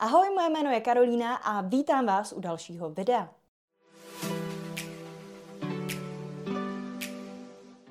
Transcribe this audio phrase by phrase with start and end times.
[0.00, 3.28] Ahoj, moje jméno je Karolína a vítám vás u dalšího videa.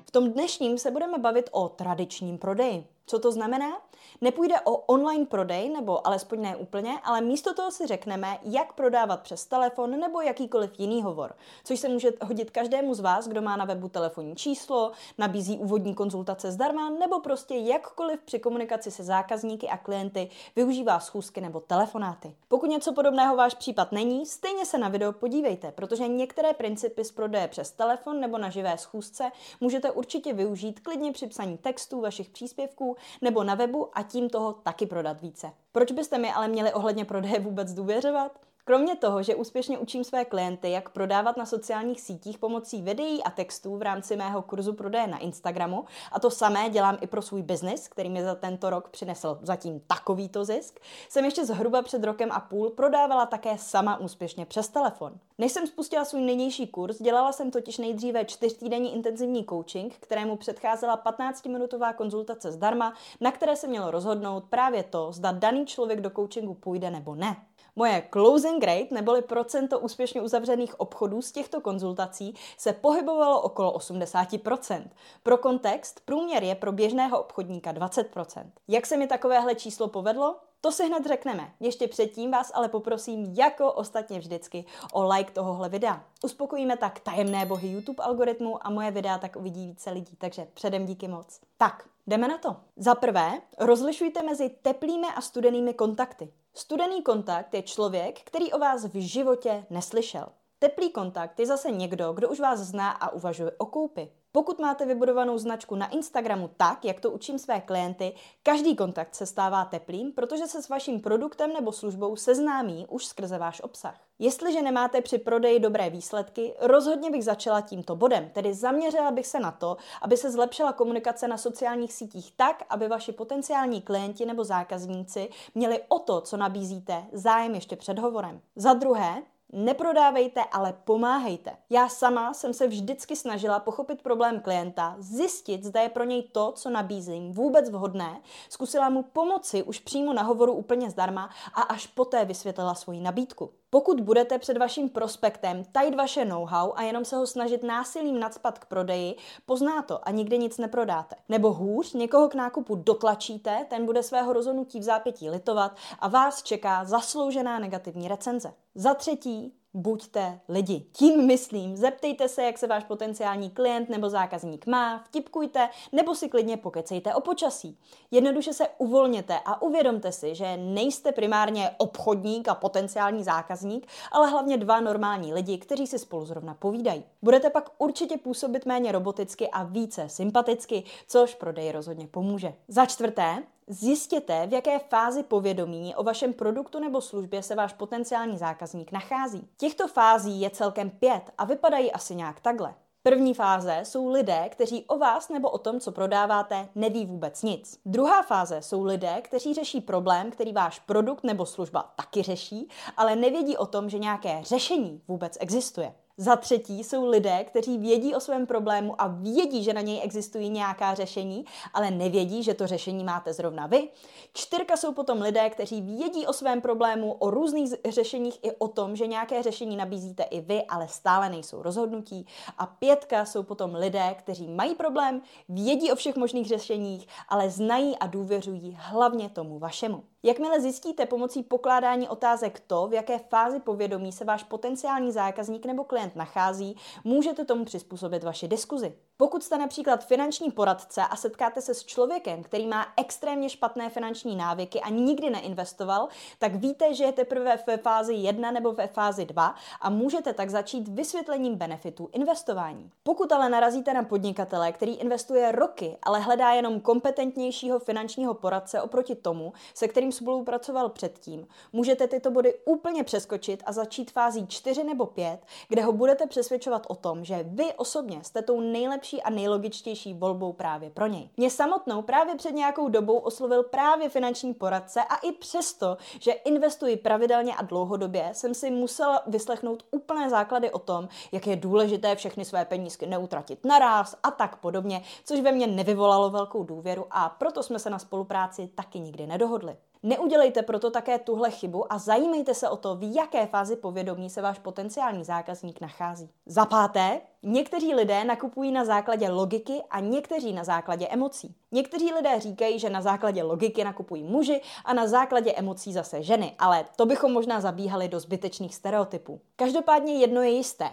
[0.06, 2.86] V tom dnešním se budeme bavit o tradičním prodeji.
[3.08, 3.80] Co to znamená?
[4.20, 9.20] Nepůjde o online prodej, nebo alespoň ne úplně, ale místo toho si řekneme, jak prodávat
[9.20, 11.34] přes telefon nebo jakýkoliv jiný hovor,
[11.64, 15.94] což se může hodit každému z vás, kdo má na webu telefonní číslo, nabízí úvodní
[15.94, 22.34] konzultace zdarma, nebo prostě jakkoliv při komunikaci se zákazníky a klienty využívá schůzky nebo telefonáty.
[22.48, 27.12] Pokud něco podobného váš případ není, stejně se na video podívejte, protože některé principy z
[27.12, 32.30] prodeje přes telefon nebo na živé schůzce můžete určitě využít klidně při psaní textů vašich
[32.30, 35.52] příspěvků nebo na webu a tím toho taky prodat více.
[35.72, 38.38] Proč byste mi ale měli ohledně prodeje vůbec důvěřovat?
[38.68, 43.30] Kromě toho, že úspěšně učím své klienty, jak prodávat na sociálních sítích pomocí videí a
[43.30, 47.42] textů v rámci mého kurzu prodeje na Instagramu, a to samé dělám i pro svůj
[47.42, 52.32] biznis, který mi za tento rok přinesl zatím takovýto zisk, jsem ještě zhruba před rokem
[52.32, 55.12] a půl prodávala také sama úspěšně přes telefon.
[55.38, 61.02] Než jsem spustila svůj nynější kurz, dělala jsem totiž nejdříve čtyřtýdenní intenzivní coaching, kterému předcházela
[61.04, 66.54] 15-minutová konzultace zdarma, na které se mělo rozhodnout právě to, zda daný člověk do coachingu
[66.54, 67.36] půjde nebo ne.
[67.78, 74.88] Moje closing rate, neboli procento úspěšně uzavřených obchodů z těchto konzultací, se pohybovalo okolo 80%.
[75.22, 78.50] Pro kontext, průměr je pro běžného obchodníka 20%.
[78.68, 80.36] Jak se mi takovéhle číslo povedlo?
[80.60, 81.52] To si hned řekneme.
[81.60, 86.04] Ještě předtím vás ale poprosím, jako ostatně vždycky, o like tohohle videa.
[86.24, 90.86] Uspokojíme tak tajemné bohy YouTube algoritmu a moje videa tak uvidí více lidí, takže předem
[90.86, 91.40] díky moc.
[91.56, 92.56] Tak, jdeme na to.
[92.76, 96.32] Za prvé, rozlišujte mezi teplými a studenými kontakty.
[96.54, 100.26] Studený kontakt je člověk, který o vás v životě neslyšel.
[100.58, 104.12] Teplý kontakt je zase někdo, kdo už vás zná a uvažuje o koupi.
[104.32, 109.26] Pokud máte vybudovanou značku na Instagramu tak, jak to učím své klienty, každý kontakt se
[109.26, 114.00] stává teplým, protože se s vaším produktem nebo službou seznámí už skrze váš obsah.
[114.18, 119.40] Jestliže nemáte při prodeji dobré výsledky, rozhodně bych začala tímto bodem, tedy zaměřila bych se
[119.40, 124.44] na to, aby se zlepšila komunikace na sociálních sítích tak, aby vaši potenciální klienti nebo
[124.44, 128.40] zákazníci měli o to, co nabízíte, zájem ještě před hovorem.
[128.56, 129.22] Za druhé,
[129.52, 131.56] Neprodávejte, ale pomáhejte.
[131.70, 136.52] Já sama jsem se vždycky snažila pochopit problém klienta, zjistit, zda je pro něj to,
[136.52, 141.86] co nabízím, vůbec vhodné, zkusila mu pomoci už přímo na hovoru úplně zdarma a až
[141.86, 143.50] poté vysvětlila svoji nabídku.
[143.70, 148.58] Pokud budete před vaším prospektem tajit vaše know-how a jenom se ho snažit násilím nadspat
[148.58, 151.16] k prodeji, pozná to a nikdy nic neprodáte.
[151.28, 156.42] Nebo hůř, někoho k nákupu dotlačíte, ten bude svého rozhodnutí v zápětí litovat a vás
[156.42, 158.54] čeká zasloužená negativní recenze.
[158.74, 160.86] Za třetí, buďte lidi.
[160.92, 166.28] Tím myslím, zeptejte se, jak se váš potenciální klient nebo zákazník má, vtipkujte nebo si
[166.28, 167.78] klidně pokecejte o počasí.
[168.10, 174.56] Jednoduše se uvolněte a uvědomte si, že nejste primárně obchodník a potenciální zákazník, ale hlavně
[174.56, 177.04] dva normální lidi, kteří si spolu zrovna povídají.
[177.22, 182.54] Budete pak určitě působit méně roboticky a více sympaticky, což prodej rozhodně pomůže.
[182.68, 188.38] Za čtvrté, Zjistěte, v jaké fázi povědomí o vašem produktu nebo službě se váš potenciální
[188.38, 189.48] zákazník nachází.
[189.56, 192.74] Těchto fází je celkem pět a vypadají asi nějak takhle.
[193.02, 197.80] První fáze jsou lidé, kteří o vás nebo o tom, co prodáváte, neví vůbec nic.
[197.84, 203.16] Druhá fáze jsou lidé, kteří řeší problém, který váš produkt nebo služba taky řeší, ale
[203.16, 205.94] nevědí o tom, že nějaké řešení vůbec existuje.
[206.20, 210.48] Za třetí jsou lidé, kteří vědí o svém problému a vědí, že na něj existují
[210.48, 213.88] nějaká řešení, ale nevědí, že to řešení máte zrovna vy.
[214.32, 218.96] Čtyřka jsou potom lidé, kteří vědí o svém problému, o různých řešeních i o tom,
[218.96, 222.26] že nějaké řešení nabízíte i vy, ale stále nejsou rozhodnutí.
[222.58, 227.98] A pětka jsou potom lidé, kteří mají problém, vědí o všech možných řešeních, ale znají
[227.98, 230.02] a důvěřují hlavně tomu vašemu.
[230.22, 235.84] Jakmile zjistíte pomocí pokládání otázek to, v jaké fázi povědomí se váš potenciální zákazník nebo
[235.84, 238.96] klient nachází, můžete tomu přizpůsobit vaši diskuzi.
[239.20, 244.36] Pokud jste například finanční poradce a setkáte se s člověkem, který má extrémně špatné finanční
[244.36, 246.08] návyky a nikdy neinvestoval,
[246.38, 250.50] tak víte, že je teprve ve fázi 1 nebo ve fázi 2 a můžete tak
[250.50, 252.90] začít vysvětlením benefitů investování.
[253.02, 259.14] Pokud ale narazíte na podnikatele, který investuje roky, ale hledá jenom kompetentnějšího finančního poradce oproti
[259.14, 265.06] tomu, se kterým spolupracoval předtím, můžete tyto body úplně přeskočit a začít fází 4 nebo
[265.06, 269.30] 5, kde ho budete přesvědčovat o tom, že vy osobně jste tou nejlepší nejlepší a
[269.30, 271.30] nejlogičtější volbou právě pro něj.
[271.36, 276.96] Mě samotnou právě před nějakou dobou oslovil právě finanční poradce a i přesto, že investuji
[276.96, 282.44] pravidelně a dlouhodobě, jsem si musela vyslechnout úplné základy o tom, jak je důležité všechny
[282.44, 287.62] své penízky neutratit naraz a tak podobně, což ve mně nevyvolalo velkou důvěru a proto
[287.62, 289.76] jsme se na spolupráci taky nikdy nedohodli.
[290.02, 294.42] Neudělejte proto také tuhle chybu a zajímejte se o to, v jaké fázi povědomí se
[294.42, 296.30] váš potenciální zákazník nachází.
[296.46, 301.54] Za páté, někteří lidé nakupují na základě logiky a někteří na základě emocí.
[301.72, 306.54] Někteří lidé říkají, že na základě logiky nakupují muži a na základě emocí zase ženy,
[306.58, 309.40] ale to bychom možná zabíhali do zbytečných stereotypů.
[309.56, 310.90] Každopádně jedno je jisté.